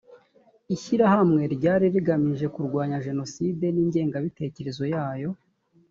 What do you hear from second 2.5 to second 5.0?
kurwanya jenoside n’ingengabitekerezo